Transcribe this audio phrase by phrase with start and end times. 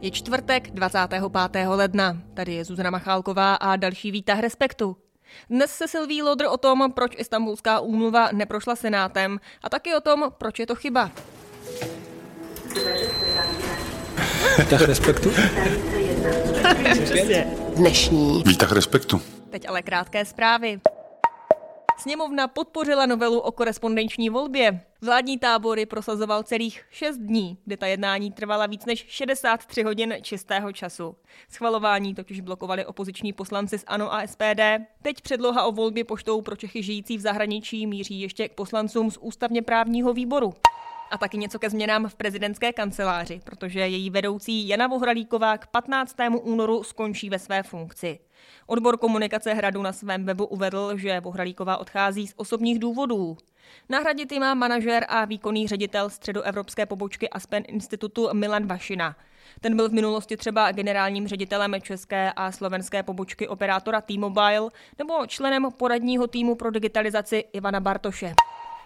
[0.00, 1.22] Je čtvrtek 25.
[1.66, 2.16] ledna.
[2.34, 4.96] Tady je Zuzana Machálková a další výtah Respektu.
[5.50, 10.32] Dnes se Silví Lodr o tom, proč Istanbulská úmluva neprošla senátem a taky o tom,
[10.38, 11.10] proč je to chyba.
[14.58, 15.32] Výtah Respektu?
[17.76, 18.42] Dnešní.
[18.46, 19.22] Výtah Respektu.
[19.50, 20.80] Teď ale krátké zprávy.
[22.00, 24.80] Sněmovna podpořila novelu o korespondenční volbě.
[25.00, 30.72] Vládní tábory prosazoval celých 6 dní, kde ta jednání trvala víc než 63 hodin čistého
[30.72, 31.16] času.
[31.48, 34.60] Schvalování totiž blokovali opoziční poslanci z ANO a SPD.
[35.02, 39.18] Teď předloha o volbě poštou pro Čechy žijící v zahraničí míří ještě k poslancům z
[39.20, 40.52] ústavně právního výboru.
[41.10, 46.16] A taky něco ke změnám v prezidentské kanceláři, protože její vedoucí Jana Vohralíková k 15.
[46.42, 48.18] únoru skončí ve své funkci.
[48.66, 53.36] Odbor komunikace hradu na svém webu uvedl, že Vohralíková odchází z osobních důvodů.
[53.88, 59.16] Nahradit má manažer a výkonný ředitel středoevropské pobočky Aspen institutu Milan Vašina.
[59.60, 65.68] Ten byl v minulosti třeba generálním ředitelem české a slovenské pobočky operátora T-Mobile nebo členem
[65.76, 68.34] poradního týmu pro digitalizaci Ivana Bartoše.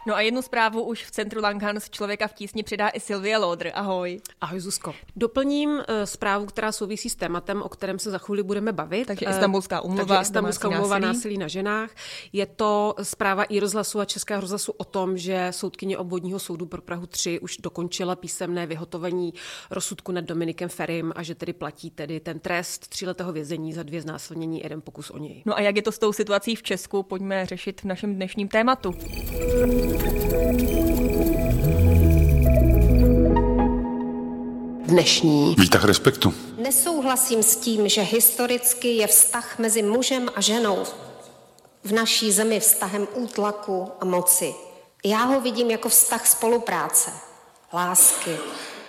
[0.06, 3.70] No a jednu zprávu už v centru Langhans člověka v tísni přidá i Sylvie Lodr.
[3.74, 4.20] Ahoj.
[4.40, 4.94] Ahoj Zuzko.
[5.16, 9.06] Doplním uh, zprávu, která souvisí s tématem, o kterém se za chvíli budeme bavit.
[9.06, 10.04] Takže Istanbulská umluva.
[10.04, 11.14] Takže Istanbulská umluva násilí.
[11.14, 11.90] násilí na ženách.
[12.32, 16.82] Je to zpráva i rozhlasu a Českého rozhlasu o tom, že soudkyně obvodního soudu pro
[16.82, 19.34] Prahu 3 už dokončila písemné vyhotovení
[19.70, 24.02] rozsudku nad Dominikem Ferim a že tedy platí tedy ten trest tříletého vězení za dvě
[24.02, 25.42] znásilnění, jeden pokus o něj.
[25.46, 28.48] No a jak je to s tou situací v Česku, pojďme řešit v našem dnešním
[28.48, 28.94] tématu.
[34.84, 35.54] Dnešní.
[35.58, 36.34] Výtah respektu.
[36.58, 40.84] Nesouhlasím s tím, že historicky je vztah mezi mužem a ženou
[41.84, 44.54] v naší zemi vztahem útlaku a moci.
[45.04, 47.10] Já ho vidím jako vztah spolupráce,
[47.72, 48.36] lásky,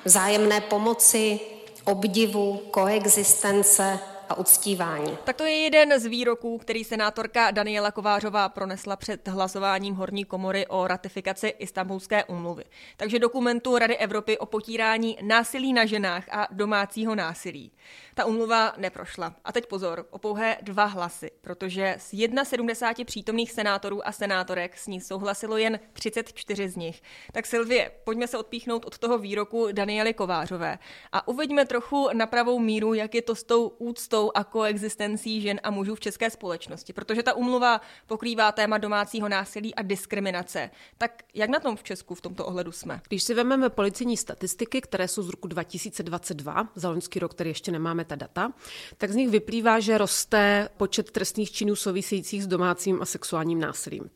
[0.05, 1.39] vzájemné pomoci,
[1.83, 3.99] obdivu, koexistence,
[4.30, 5.18] a uctívání.
[5.24, 10.68] Tak to je jeden z výroků, který senátorka Daniela Kovářová pronesla před hlasováním horní komory
[10.68, 12.63] o ratifikaci Istanbulské úmluvy.
[12.97, 17.72] Takže dokumentu Rady Evropy o potírání násilí na ženách a domácího násilí.
[18.17, 19.35] Ta umluva neprošla.
[19.45, 22.09] A teď pozor, o pouhé dva hlasy, protože z
[22.43, 27.01] 71 přítomných senátorů a senátorek s ní souhlasilo jen 34 z nich.
[27.31, 30.79] Tak Silvie, pojďme se odpíchnout od toho výroku Daniely Kovářové
[31.11, 35.59] a uveďme trochu na pravou míru, jak je to s tou úctou a koexistencí žen
[35.63, 40.69] a mužů v české společnosti, protože ta umluva pokrývá téma domácího násilí a diskriminace.
[40.97, 43.01] Tak jak na tom v Česku v tomto ohledu jsme?
[43.07, 47.71] Když si vezmeme policijní statistiky, které jsou z roku 2022, za loňský rok, který ještě
[47.71, 48.53] nemáme ta data,
[48.97, 54.09] tak z nich vyplývá, že roste počet trestných činů souvisejících s domácím a sexuálním násilím.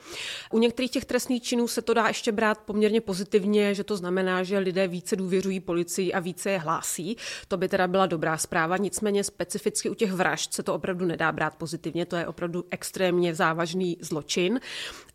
[0.52, 4.44] U některých těch trestných činů se to dá ještě brát poměrně pozitivně, že to znamená,
[4.44, 7.18] že lidé více důvěřují policii a více je hlásí.
[7.48, 11.32] To by teda byla dobrá zpráva, nicméně specificky u těch vražd se to opravdu nedá
[11.32, 14.60] brát pozitivně, to je opravdu extrémně závažný zločin.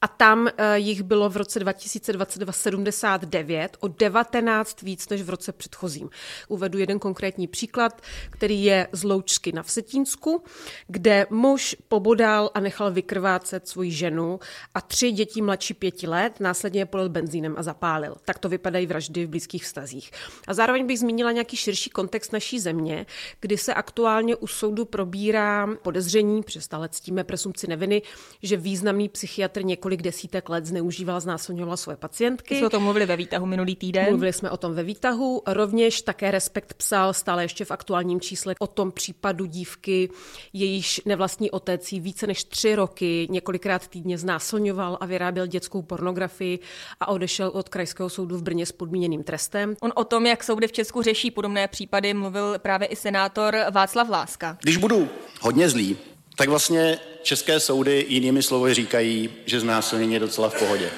[0.00, 5.52] A tam eh, jich bylo v roce 2022 79, o 19 víc než v roce
[5.52, 6.10] předchozím.
[6.48, 10.42] Uvedu jeden konkrétní příklad, který je z Loučsky na Vsetínsku,
[10.88, 14.41] kde muž pobodal a nechal vykrvácet svoji ženu
[14.75, 18.16] a tři děti mladší pěti let, následně je polil benzínem a zapálil.
[18.25, 20.10] Tak to vypadají vraždy v blízkých vztazích.
[20.48, 23.06] A zároveň bych zmínila nějaký širší kontext naší země,
[23.41, 28.02] kdy se aktuálně u soudu probírá podezření, přestále ctíme presumci neviny,
[28.42, 32.58] že významný psychiatr několik desítek let zneužíval, znásilňoval své pacientky.
[32.58, 34.06] Jsme o tom mluvili ve výtahu minulý týden.
[34.08, 35.42] Mluvili jsme o tom ve výtahu.
[35.46, 40.10] Rovněž také Respekt psal stále ještě v aktuálním čísle o tom případu dívky,
[40.53, 46.59] jejíž nevlastní otec jí více než tři roky několikrát týdně znásilňoval a vyráběl dětskou pornografii
[47.00, 49.76] a odešel od krajského soudu v Brně s podmíněným trestem.
[49.81, 54.09] On o tom, jak soudy v Česku řeší podobné případy, mluvil právě i senátor Václav
[54.09, 54.59] Láska.
[54.62, 55.09] Když budu
[55.41, 55.97] hodně zlý,
[56.37, 60.90] tak vlastně české soudy jinými slovy říkají, že znásilnění je docela v pohodě.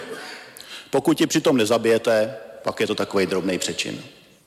[0.91, 4.03] Pokud ji přitom nezabijete, pak je to takový drobný přečin.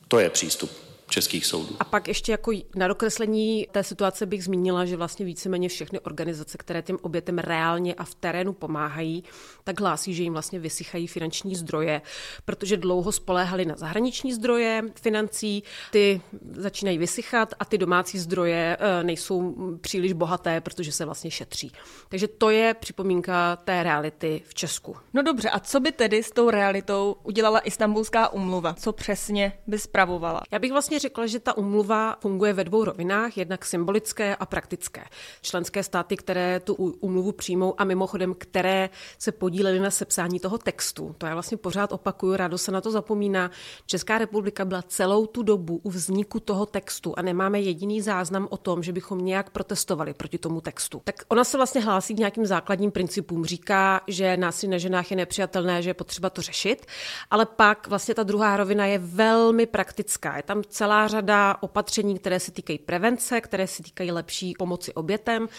[0.07, 1.75] To je přístup českých soudů.
[1.79, 6.57] A pak ještě jako na dokreslení té situace bych zmínila, že vlastně víceméně všechny organizace,
[6.57, 9.23] které těm obětem reálně a v terénu pomáhají,
[9.63, 12.01] tak hlásí, že jim vlastně vysychají finanční zdroje,
[12.45, 16.21] protože dlouho spoléhali na zahraniční zdroje financí, ty
[16.51, 21.71] začínají vysychat a ty domácí zdroje eh, nejsou příliš bohaté, protože se vlastně šetří.
[22.09, 24.95] Takže to je připomínka té reality v Česku.
[25.13, 28.73] No dobře, a co by tedy s tou realitou udělala Istanbulská umluva?
[28.73, 30.41] Co přesně by spravovala?
[30.51, 35.03] Já bych vlastně řekla, že ta umluva funguje ve dvou rovinách, jednak symbolické a praktické.
[35.41, 41.15] Členské státy, které tu umluvu přijmou a mimochodem, které se podílely na sepsání toho textu,
[41.17, 43.51] to já vlastně pořád opakuju, rádo se na to zapomíná.
[43.85, 48.57] Česká republika byla celou tu dobu u vzniku toho textu a nemáme jediný záznam o
[48.57, 51.01] tom, že bychom nějak protestovali proti tomu textu.
[51.03, 53.45] Tak ona se vlastně hlásí k nějakým základním principům.
[53.45, 56.85] Říká, že násilí na ženách je nepřijatelné, že je potřeba to řešit,
[57.31, 60.37] ale pak vlastně ta druhá rovina je velmi praktická.
[60.37, 65.49] Je tam celá řada opatření, které se týkají prevence, které se týkají lepší pomoci obětem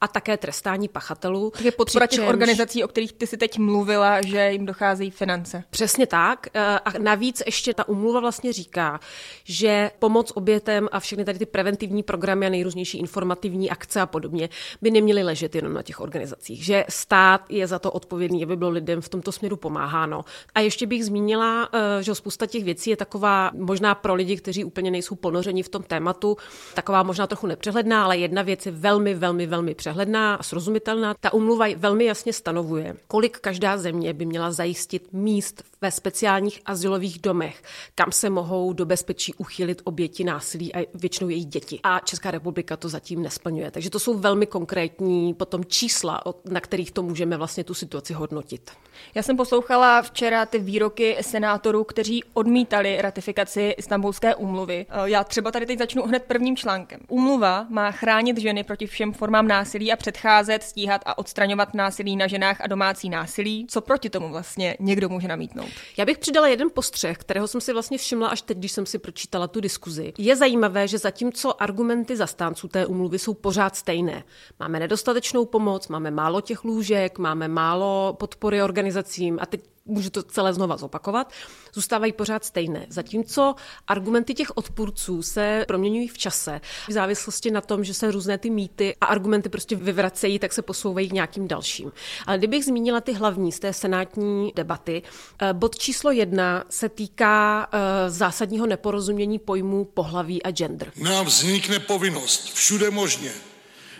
[0.00, 1.50] a také trestání pachatelů.
[1.50, 5.64] Takže podpora těch organizací, o kterých ty si teď mluvila, že jim docházejí finance.
[5.70, 6.46] Přesně tak.
[6.54, 9.00] Eh, a navíc ještě ta umluva vlastně říká,
[9.44, 14.48] že pomoc obětem a všechny tady ty preventivní programy a nejrůznější informativní akce a podobně
[14.82, 16.64] by neměly ležet jenom na těch organizacích.
[16.64, 20.24] Že stát je za to odpovědný, aby bylo lidem v tomto směru pomáháno.
[20.54, 24.64] A ještě bych zmínila, eh, že spousta těch věcí je taková možná pro lidi, kteří
[24.64, 26.36] úplně nejsou ponořeni v tom tématu,
[26.74, 31.14] taková možná trochu nepřehledná, ale jedna věc je velmi, velmi, velmi přehledná a srozumitelná.
[31.20, 37.18] Ta umluva velmi jasně stanovuje, kolik každá země by měla zajistit míst ve speciálních asilových
[37.18, 37.62] domech,
[37.94, 41.80] kam se mohou do bezpečí uchylit oběti násilí a většinou její děti.
[41.82, 43.70] A Česká republika to zatím nesplňuje.
[43.70, 48.70] Takže to jsou velmi konkrétní potom čísla, na kterých to můžeme vlastně tu situaci hodnotit.
[49.14, 54.69] Já jsem poslouchala včera ty výroky senátorů, kteří odmítali ratifikaci Istanbulské úmluvy.
[54.72, 57.00] Eh, já třeba tady teď začnu hned prvním článkem.
[57.08, 62.26] Úmluva má chránit ženy proti všem formám násilí a předcházet, stíhat a odstraňovat násilí na
[62.26, 63.66] ženách a domácí násilí.
[63.68, 65.68] Co proti tomu vlastně někdo může namítnout?
[65.96, 68.98] Já bych přidala jeden postřeh, kterého jsem si vlastně všimla až teď, když jsem si
[68.98, 70.12] pročítala tu diskuzi.
[70.18, 74.24] Je zajímavé, že zatímco argumenty zastánců té úmluvy jsou pořád stejné.
[74.60, 80.22] Máme nedostatečnou pomoc, máme málo těch lůžek, máme málo podpory organizacím a teď můžu to
[80.22, 81.32] celé znova zopakovat,
[81.74, 82.86] zůstávají pořád stejné.
[82.88, 83.54] Zatímco
[83.86, 88.50] argumenty těch odpůrců se proměňují v čase v závislosti na tom, že se různé ty
[88.50, 91.92] mýty a argumenty prostě vyvracejí, tak se posouvají k nějakým dalším.
[92.26, 95.02] Ale kdybych zmínila ty hlavní z té senátní debaty,
[95.42, 100.92] eh, bod číslo jedna se týká eh, zásadního neporozumění pojmů pohlaví a gender.
[100.96, 103.32] Nám vznikne povinnost všude možně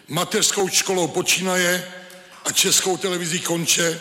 [0.08, 1.92] mateřskou školou počínaje
[2.44, 4.00] a českou televizí konče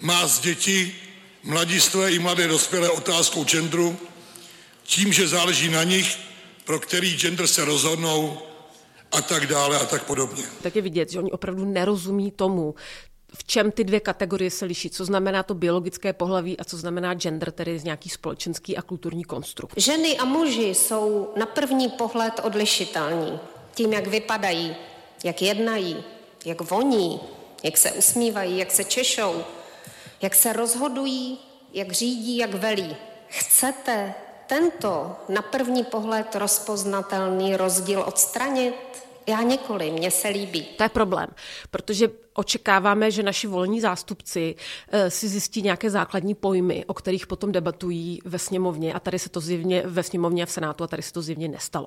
[0.00, 1.03] má z děti
[1.44, 3.96] mladistvé i mladé dospělé otázkou genderu,
[4.82, 6.18] tím, že záleží na nich,
[6.64, 8.38] pro který gender se rozhodnou
[9.12, 10.42] a tak dále a tak podobně.
[10.62, 12.74] Tak je vidět, že oni opravdu nerozumí tomu,
[13.34, 17.14] v čem ty dvě kategorie se liší, co znamená to biologické pohlaví a co znamená
[17.14, 19.74] gender, tedy z nějaký společenský a kulturní konstrukt.
[19.76, 23.38] Ženy a muži jsou na první pohled odlišitelní
[23.74, 24.76] tím, jak vypadají,
[25.24, 25.96] jak jednají,
[26.44, 27.20] jak voní,
[27.62, 29.44] jak se usmívají, jak se češou,
[30.24, 31.38] jak se rozhodují,
[31.72, 32.96] jak řídí, jak velí.
[33.28, 34.14] Chcete
[34.46, 38.74] tento na první pohled rozpoznatelný rozdíl odstranit?
[39.26, 40.62] Já nikoli, mně se líbí.
[40.62, 41.28] To je problém,
[41.70, 44.54] protože očekáváme, že naši volní zástupci
[44.88, 49.28] eh, si zjistí nějaké základní pojmy, o kterých potom debatují ve sněmovně a tady se
[49.28, 51.86] to zjevně ve sněmovně a v Senátu a tady se to zjevně nestalo.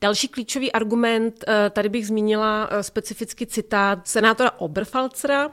[0.00, 5.50] Další klíčový argument, eh, tady bych zmínila eh, specificky citát senátora Oberfalcera,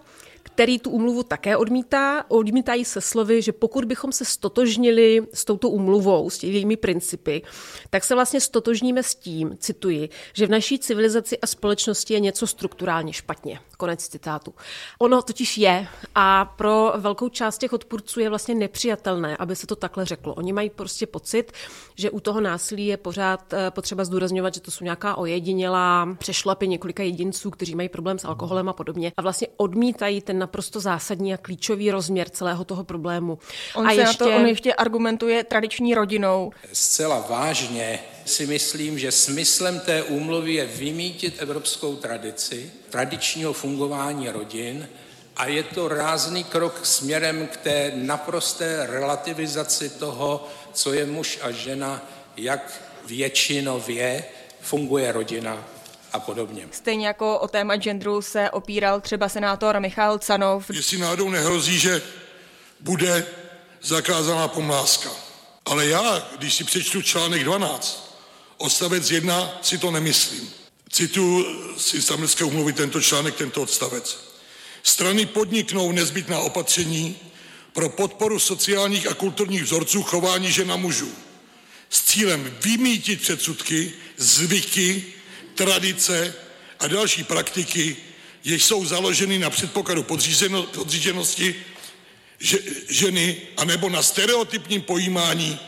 [0.57, 2.25] který tu umluvu také odmítá.
[2.27, 7.41] Odmítají se slovy, že pokud bychom se stotožnili s touto umluvou, s jejími principy,
[7.89, 12.47] tak se vlastně stotožníme s tím, cituji, že v naší civilizaci a společnosti je něco
[12.47, 13.59] strukturálně špatně.
[13.77, 14.53] Konec citátu.
[14.99, 19.75] Ono totiž je a pro velkou část těch odpůrců je vlastně nepřijatelné, aby se to
[19.75, 20.33] takhle řeklo.
[20.33, 21.51] Oni mají prostě pocit,
[21.95, 26.67] že u toho násilí je pořád eh, potřeba zdůrazňovat, že to jsou nějaká ojedinělá přešlapy
[26.67, 29.11] několika jedinců, kteří mají problém s alkoholem a podobně.
[29.17, 33.39] A vlastně odmítají ten naprosto zásadní a klíčový rozměr celého toho problému.
[33.75, 34.23] On, a se ještě...
[34.23, 36.51] na to, on ještě argumentuje tradiční rodinou.
[36.73, 44.87] Zcela vážně si myslím, že smyslem té úmluvy je vymítit evropskou tradici, tradičního fungování rodin
[45.35, 51.51] a je to rázný krok směrem k té naprosté relativizaci toho, co je muž a
[51.51, 52.01] žena,
[52.37, 54.23] jak většinově
[54.61, 55.76] funguje rodina
[56.17, 56.67] a podobně.
[56.71, 60.69] Stejně jako o téma genderu se opíral třeba senátor Michal Canov.
[60.73, 62.01] Jestli náhodou nehrozí, že
[62.79, 63.25] bude
[63.81, 65.09] zakázaná pomláska.
[65.65, 68.17] Ale já, když si přečtu článek 12,
[68.57, 70.49] odstavec 1, si to nemyslím.
[70.89, 71.45] Citu
[71.77, 74.19] z Istanbulské umluvy tento článek, tento odstavec.
[74.83, 77.17] Strany podniknou nezbytná opatření
[77.73, 81.11] pro podporu sociálních a kulturních vzorců chování žen a mužů
[81.89, 85.05] s cílem vymítit předsudky, zvyky,
[85.57, 86.33] tradice
[86.79, 87.97] a další praktiky,
[88.43, 90.03] jež jsou založeny na předpokladu
[90.73, 91.55] podřízenosti
[92.89, 95.59] ženy anebo na stereotypním pojímání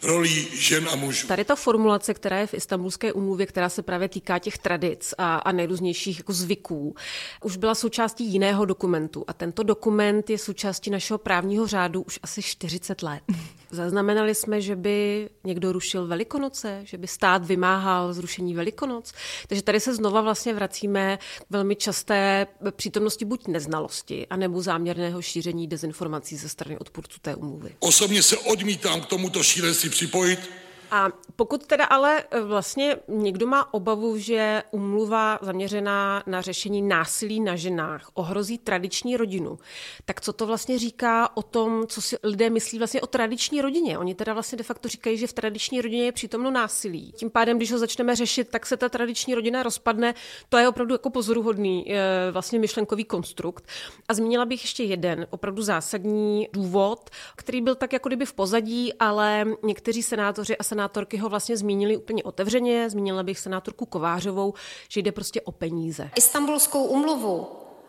[0.00, 1.26] v roli žen a mužů.
[1.26, 5.36] Tady ta formulace, která je v Istanbulské umluvě, která se právě týká těch tradic a,
[5.36, 6.94] a nejrůznějších jako zvyků,
[7.42, 9.24] už byla součástí jiného dokumentu.
[9.26, 13.22] A tento dokument je součástí našeho právního řádu už asi 40 let.
[13.70, 19.12] Zaznamenali jsme, že by někdo rušil Velikonoce, že by stát vymáhal zrušení Velikonoc.
[19.48, 25.66] Takže tady se znova vlastně vracíme k velmi časté přítomnosti buď neznalosti, anebo záměrného šíření
[25.66, 27.74] dezinformací ze strany odpůrců té umluvy.
[27.78, 30.50] Osobně se odmítám k tomuto šílenství připojit
[30.90, 37.40] a pokud teda ale e, vlastně někdo má obavu, že umluva zaměřená na řešení násilí
[37.40, 39.58] na ženách ohrozí tradiční rodinu,
[40.04, 43.98] tak co to vlastně říká o tom, co si lidé myslí vlastně o tradiční rodině?
[43.98, 47.12] Oni teda vlastně de facto říkají, že v tradiční rodině je přítomno násilí.
[47.12, 50.14] Tím pádem, když ho začneme řešit, tak se ta tradiční rodina rozpadne.
[50.48, 53.66] To je opravdu jako pozoruhodný e, vlastně myšlenkový konstrukt.
[54.08, 58.94] A zmínila bych ještě jeden opravdu zásadní důvod, který byl tak jako kdyby v pozadí,
[58.94, 64.54] ale někteří senátoři a senátoři senátorky ho vlastně zmínili úplně otevřeně, zmínila bych senátorku Kovářovou,
[64.88, 66.10] že jde prostě o peníze.
[66.16, 67.46] Istanbulskou umluvu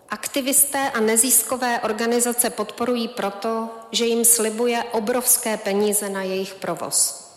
[0.09, 7.27] aktivisté a nezískové organizace podporují proto, že jim slibuje obrovské peníze na jejich provoz.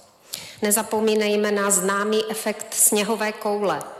[0.62, 3.82] Nezapomínejme na známý efekt sněhové koule–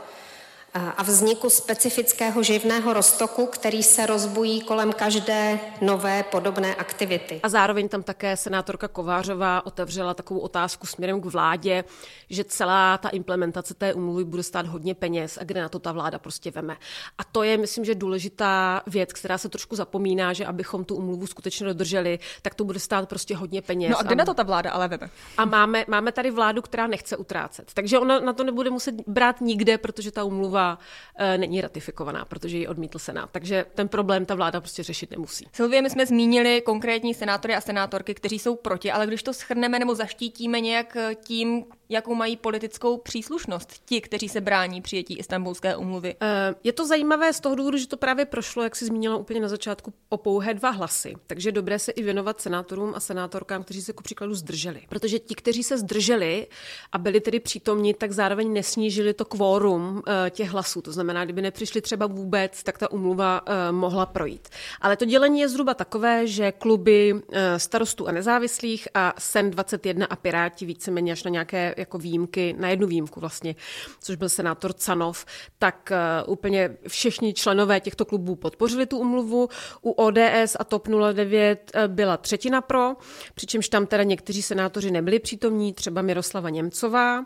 [0.75, 7.39] a vzniku specifického živného roztoku, který se rozbují kolem každé nové podobné aktivity.
[7.43, 11.83] A zároveň tam také senátorka Kovářová otevřela takovou otázku směrem k vládě,
[12.29, 15.91] že celá ta implementace té umluvy bude stát hodně peněz a kde na to ta
[15.91, 16.77] vláda prostě veme.
[17.17, 21.27] A to je, myslím, že důležitá věc, která se trošku zapomíná, že abychom tu umluvu
[21.27, 23.91] skutečně dodrželi, tak to bude stát prostě hodně peněz.
[23.91, 25.09] No a kde a, na to ta vláda ale veme?
[25.37, 27.71] A máme, máme tady vládu, která nechce utrácet.
[27.73, 32.57] Takže ona na to nebude muset brát nikde, protože ta umluva uh, není ratifikovaná, protože
[32.57, 33.29] ji odmítl Senát.
[33.31, 35.47] Takže ten problém ta vláda prostě řešit nemusí.
[35.53, 39.79] Silvie, my jsme zmínili konkrétní senátory a senátorky, kteří jsou proti, ale když to schrneme
[39.79, 45.75] nebo zaštítíme nějak eh, tím, jakou mají politickou příslušnost ti, kteří se brání přijetí Istanbulské
[45.75, 46.15] umluvy.
[46.21, 49.39] Eh, je to zajímavé z toho důvodu, že to právě prošlo, jak si zmínila úplně
[49.39, 51.13] na začátku, o pouhé dva hlasy.
[51.27, 54.81] Takže dobré se i věnovat senátorům a senátorkám, kteří se ku příkladu zdrželi.
[54.89, 56.47] Protože ti, kteří se zdrželi
[56.91, 60.81] a byli tedy přítomni, tak zároveň nesnížili to kvórum těch hlasů.
[60.81, 64.49] To znamená, kdyby nepřišli třeba vůbec, tak ta umluva uh, mohla projít.
[64.81, 67.21] Ale to dělení je zhruba takové, že kluby
[67.57, 72.69] starostů a nezávislých a SEN 21 a Piráti víceméně až na nějaké jako výjimky, na
[72.69, 73.55] jednu výjimku vlastně,
[74.01, 75.25] což byl senátor Canov,
[75.59, 75.91] tak
[76.25, 79.49] uh, úplně všichni členové těchto klubů podpořili tu umluvu.
[79.81, 82.95] U ODS a TOP 09 byla třetina pro,
[83.35, 87.25] přičemž tam teda někteří senátoři nebyli přítomní, třeba Miroslava Němcová.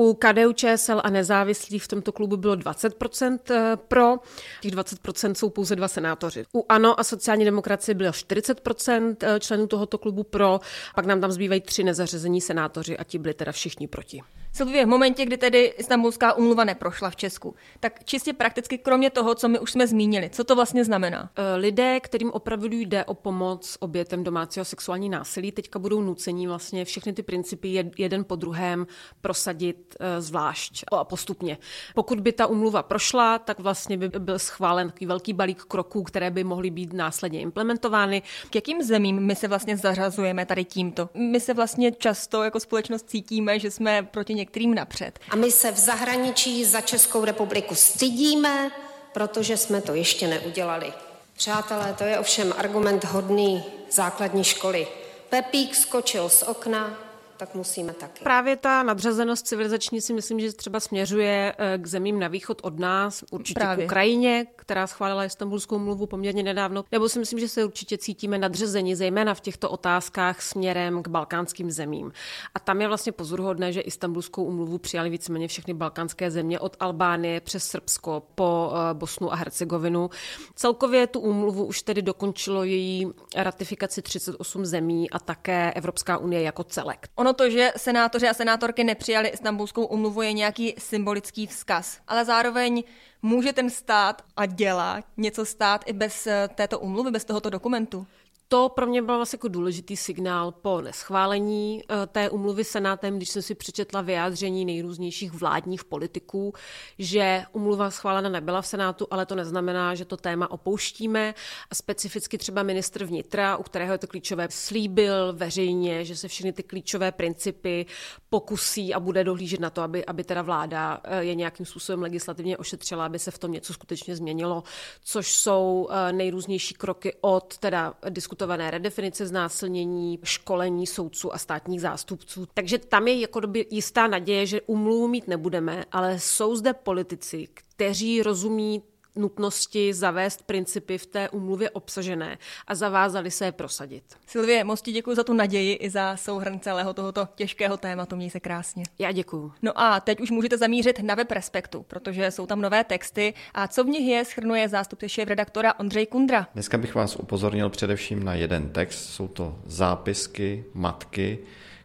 [0.00, 4.16] U KDU ČSL a nezávislých v tomto klubu bylo 20% eh, pro,
[4.60, 6.44] těch 20% jsou pouze dva senátoři.
[6.54, 10.60] U ANO a sociální demokracie bylo 40% eh, členů tohoto klubu pro,
[10.94, 14.22] pak nám tam zbývají tři nezařazení senátoři a ti byli teda všichni proti.
[14.52, 19.34] Silvie, v momentě, kdy tedy Istanbulská úmluva neprošla v Česku, tak čistě prakticky kromě toho,
[19.34, 21.30] co my už jsme zmínili, co to vlastně znamená?
[21.36, 26.84] Eh, lidé, kterým opravdu jde o pomoc obětem domácího sexuální násilí, teďka budou nuceni vlastně
[26.84, 28.86] všechny ty principy jeden po druhém
[29.20, 31.58] prosadit eh, zvlášť a postupně.
[31.94, 36.30] Pokud by ta úmluva prošla, tak vlastně by byl schválen takový velký balík kroků, které
[36.30, 38.22] by mohly být následně implementovány.
[38.50, 41.08] K jakým zemím my se vlastně zařazujeme tady tímto?
[41.14, 45.18] My se vlastně často jako společnost cítíme, že jsme proti některým napřed.
[45.30, 48.70] A my se v zahraničí za Českou republiku stydíme,
[49.12, 50.92] protože jsme to ještě neudělali.
[51.36, 54.86] Přátelé, to je ovšem argument hodný základní školy.
[55.28, 56.98] Pepík skočil z okna,
[57.40, 58.24] tak musíme taky.
[58.24, 62.78] Právě ta nadřazenost civilizační si myslím, že třeba směřuje eh, k zemím na východ od
[62.78, 63.84] nás, určitě Právě.
[63.84, 68.38] k Ukrajině, která schválila Istanbulskou mluvu poměrně nedávno, nebo si myslím, že se určitě cítíme
[68.38, 72.12] nadřazeni, zejména v těchto otázkách směrem k balkánským zemím.
[72.54, 77.40] A tam je vlastně pozoruhodné, že Istanbulskou umluvu přijali víceméně všechny balkánské země od Albánie
[77.40, 80.10] přes Srbsko po eh, Bosnu a Hercegovinu.
[80.54, 86.64] Celkově tu úmluvu už tedy dokončilo její ratifikaci 38 zemí a také Evropská unie jako
[86.64, 87.08] celek.
[87.14, 91.98] Ono Ono to, že senátoři a senátorky nepřijali Istanbulskou umluvu, je nějaký symbolický vzkaz.
[92.08, 92.82] Ale zároveň
[93.22, 98.06] může ten stát a dělá něco stát i bez eh, této umluvy, bez tohoto dokumentu?
[98.52, 103.28] To pro mě byl vlastně jako důležitý signál po neschválení eh, té umluvy Senátem, když
[103.28, 106.52] jsem si přečetla vyjádření nejrůznějších vládních politiků,
[106.98, 111.34] že umluva schválena nebyla v Senátu, ale to neznamená, že to téma opouštíme.
[111.70, 116.52] A specificky třeba ministr vnitra, u kterého je to klíčové, slíbil veřejně, že se všechny
[116.52, 117.86] ty klíčové principy
[118.30, 122.58] pokusí a bude dohlížet na to, aby, aby teda vláda eh, je nějakým způsobem legislativně
[122.58, 124.62] ošetřila, aby se v tom něco skutečně změnilo,
[125.04, 131.80] což jsou eh, nejrůznější kroky od teda diskutovat diskutované redefinice znásilnění, školení soudců a státních
[131.80, 132.46] zástupců.
[132.54, 137.48] Takže tam je jako doby jistá naděje, že umluvu mít nebudeme, ale jsou zde politici,
[137.54, 138.82] kteří rozumí
[139.16, 144.04] nutnosti zavést principy v té umluvě obsažené a zavázali se je prosadit.
[144.26, 148.16] Silvie, moc ti děkuji za tu naději i za souhrn celého tohoto těžkého tématu.
[148.16, 148.84] Měj se krásně.
[148.98, 149.52] Já děkuji.
[149.62, 153.68] No a teď už můžete zamířit na web Respektu, protože jsou tam nové texty a
[153.68, 156.46] co v nich je, schrnuje zástupce šéf-redaktora Ondřej Kundra.
[156.54, 161.38] Dneska bych vás upozornil především na jeden text, jsou to zápisky matky,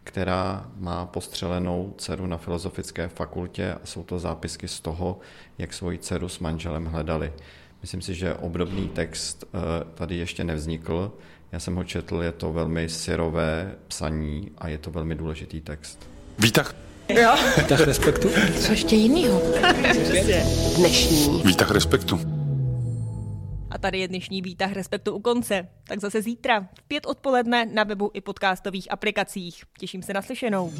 [0.05, 5.19] která má postřelenou dceru na Filozofické fakultě a jsou to zápisky z toho,
[5.57, 7.33] jak svoji dceru s manželem hledali.
[7.81, 9.57] Myslím si, že obdobný text eh,
[9.93, 11.11] tady ještě nevznikl.
[11.51, 16.09] Já jsem ho četl, je to velmi syrové psaní a je to velmi důležitý text.
[16.39, 16.75] Výtah.
[17.09, 17.35] Jo.
[17.57, 18.29] Výtah respektu?
[18.59, 19.41] Co ještě jinýho?
[20.77, 21.41] Dnešní.
[21.45, 22.34] Výtah respektu.
[23.85, 25.67] Tady je dnešní výtah Respektu u konce.
[25.83, 29.63] Tak zase zítra v pět odpoledne na webu i podcastových aplikacích.
[29.79, 30.73] Těším se na slyšenou.